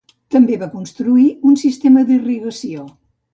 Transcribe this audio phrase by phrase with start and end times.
[0.35, 2.89] També va construir un sistema d'irrigació.